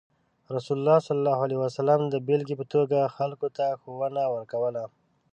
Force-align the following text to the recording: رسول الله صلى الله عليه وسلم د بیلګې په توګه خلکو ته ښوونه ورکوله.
رسول 0.55 0.77
الله 0.79 0.99
صلى 1.05 1.17
الله 1.21 1.37
عليه 1.45 1.57
وسلم 1.65 1.99
د 2.07 2.15
بیلګې 2.27 2.55
په 2.59 2.65
توګه 2.73 3.11
خلکو 3.17 3.47
ته 3.57 3.65
ښوونه 3.81 4.23
ورکوله. 4.35 4.83